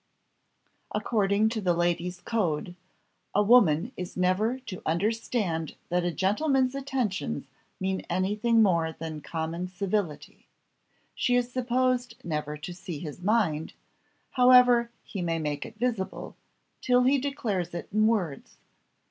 [0.93, 2.73] According to the ladies' code,
[3.35, 7.45] a woman is never to understand that a gentleman's attentions
[7.79, 10.47] mean anything more than common civility;
[11.13, 13.73] she is supposed never to see his mind,
[14.31, 16.35] however he may make it visible,
[16.81, 18.57] till he declares it in words.